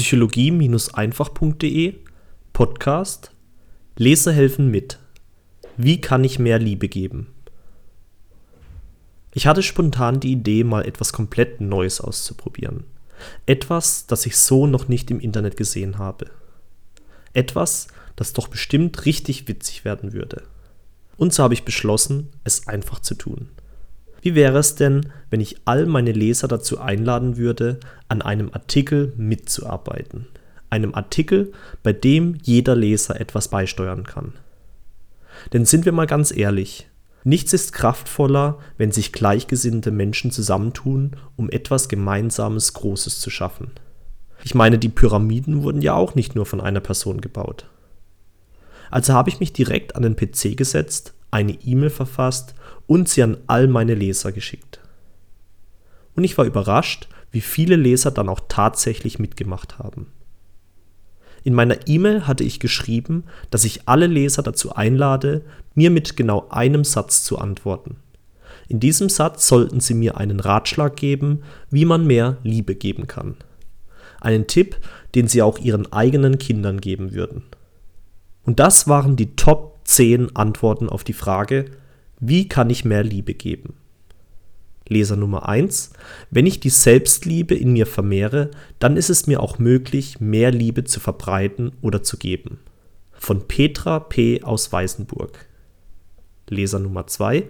[0.00, 1.94] psychologie-einfach.de
[2.54, 3.32] Podcast
[3.96, 4.98] Leser helfen mit.
[5.76, 7.26] Wie kann ich mehr Liebe geben?
[9.34, 12.84] Ich hatte spontan die Idee, mal etwas komplett Neues auszuprobieren.
[13.44, 16.30] Etwas, das ich so noch nicht im Internet gesehen habe.
[17.34, 20.44] Etwas, das doch bestimmt richtig witzig werden würde.
[21.18, 23.50] Und so habe ich beschlossen, es einfach zu tun.
[24.22, 27.78] Wie wäre es denn, wenn ich all meine Leser dazu einladen würde,
[28.08, 30.26] an einem Artikel mitzuarbeiten?
[30.68, 34.34] Einem Artikel, bei dem jeder Leser etwas beisteuern kann.
[35.52, 36.88] Denn sind wir mal ganz ehrlich,
[37.24, 43.70] nichts ist kraftvoller, wenn sich gleichgesinnte Menschen zusammentun, um etwas Gemeinsames Großes zu schaffen.
[44.42, 47.66] Ich meine, die Pyramiden wurden ja auch nicht nur von einer Person gebaut.
[48.90, 52.54] Also habe ich mich direkt an den PC gesetzt, eine E-Mail verfasst
[52.86, 54.79] und sie an all meine Leser geschickt.
[56.20, 60.08] Und ich war überrascht, wie viele Leser dann auch tatsächlich mitgemacht haben.
[61.44, 66.46] In meiner E-Mail hatte ich geschrieben, dass ich alle Leser dazu einlade, mir mit genau
[66.50, 67.96] einem Satz zu antworten.
[68.68, 73.36] In diesem Satz sollten sie mir einen Ratschlag geben, wie man mehr Liebe geben kann.
[74.20, 74.76] Einen Tipp,
[75.14, 77.44] den sie auch ihren eigenen Kindern geben würden.
[78.44, 81.64] Und das waren die Top 10 Antworten auf die Frage,
[82.20, 83.79] wie kann ich mehr Liebe geben?
[84.90, 85.92] Leser Nummer 1.
[86.30, 90.82] Wenn ich die Selbstliebe in mir vermehre, dann ist es mir auch möglich, mehr Liebe
[90.82, 92.58] zu verbreiten oder zu geben.
[93.12, 94.42] Von Petra P.
[94.42, 95.46] aus Weißenburg.
[96.48, 97.44] Leser Nummer 2.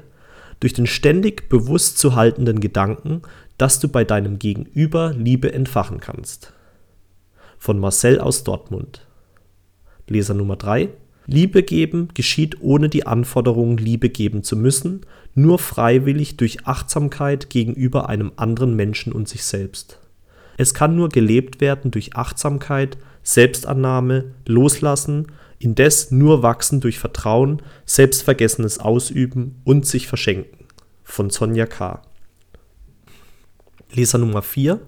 [0.61, 3.23] Durch den ständig bewusst zu haltenden Gedanken,
[3.57, 6.53] dass du bei deinem Gegenüber Liebe entfachen kannst.
[7.57, 9.07] Von Marcel aus Dortmund.
[10.07, 10.91] Leser Nummer 3.
[11.33, 15.03] Liebe geben geschieht ohne die Anforderung, Liebe geben zu müssen,
[15.37, 20.01] nur freiwillig durch Achtsamkeit gegenüber einem anderen Menschen und sich selbst.
[20.57, 25.29] Es kann nur gelebt werden durch Achtsamkeit, Selbstannahme, Loslassen,
[25.61, 30.67] indes nur wachsen durch Vertrauen, selbstvergessenes Ausüben und sich verschenken.
[31.05, 32.03] Von Sonja K.
[33.93, 34.81] Leser Nummer 4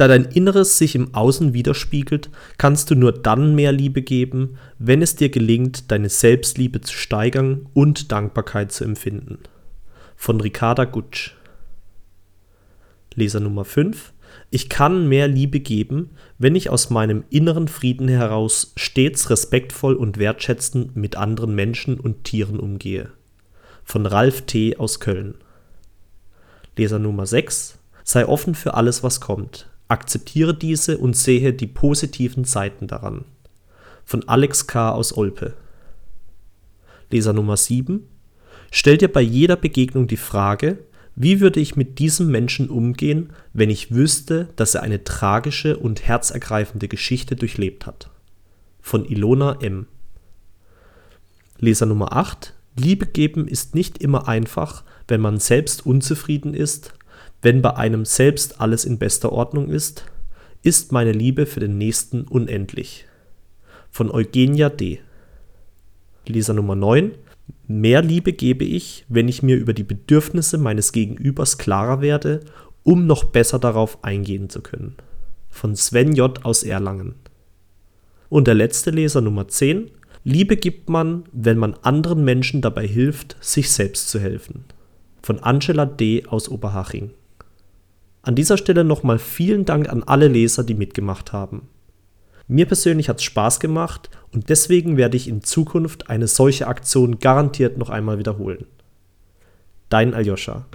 [0.00, 5.02] da dein Inneres sich im Außen widerspiegelt, kannst du nur dann mehr Liebe geben, wenn
[5.02, 9.40] es dir gelingt, deine Selbstliebe zu steigern und Dankbarkeit zu empfinden.
[10.16, 11.34] Von Ricarda Gutsch.
[13.14, 14.14] Leser Nummer 5.
[14.48, 20.16] Ich kann mehr Liebe geben, wenn ich aus meinem inneren Frieden heraus stets respektvoll und
[20.16, 23.10] wertschätzend mit anderen Menschen und Tieren umgehe.
[23.84, 24.78] Von Ralf T.
[24.78, 25.34] aus Köln.
[26.74, 27.78] Leser Nummer 6.
[28.02, 29.69] Sei offen für alles, was kommt.
[29.90, 33.24] Akzeptiere diese und sehe die positiven Seiten daran.
[34.04, 34.92] Von Alex K.
[34.92, 35.54] aus Olpe.
[37.10, 38.06] Leser Nummer 7.
[38.70, 40.78] Stell dir bei jeder Begegnung die Frage,
[41.16, 46.06] wie würde ich mit diesem Menschen umgehen, wenn ich wüsste, dass er eine tragische und
[46.06, 48.10] herzergreifende Geschichte durchlebt hat?
[48.80, 49.88] Von Ilona M.
[51.58, 52.54] Leser Nummer 8.
[52.76, 56.92] Liebe geben ist nicht immer einfach, wenn man selbst unzufrieden ist,
[57.42, 60.04] wenn bei einem selbst alles in bester Ordnung ist,
[60.62, 63.06] ist meine Liebe für den Nächsten unendlich.
[63.90, 65.00] Von Eugenia D.
[66.26, 67.12] Leser Nummer 9.
[67.66, 72.40] Mehr Liebe gebe ich, wenn ich mir über die Bedürfnisse meines Gegenübers klarer werde,
[72.82, 74.96] um noch besser darauf eingehen zu können.
[75.48, 76.44] Von Sven J.
[76.44, 77.14] aus Erlangen.
[78.28, 79.90] Und der letzte Leser Nummer 10.
[80.24, 84.64] Liebe gibt man, wenn man anderen Menschen dabei hilft, sich selbst zu helfen.
[85.22, 86.26] Von Angela D.
[86.26, 87.10] aus Oberhaching.
[88.22, 91.68] An dieser Stelle nochmal vielen Dank an alle Leser, die mitgemacht haben.
[92.48, 97.18] Mir persönlich hat es Spaß gemacht und deswegen werde ich in Zukunft eine solche Aktion
[97.18, 98.66] garantiert noch einmal wiederholen.
[99.88, 100.66] Dein Aljoscha.